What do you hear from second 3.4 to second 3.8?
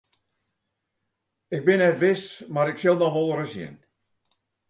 sjen.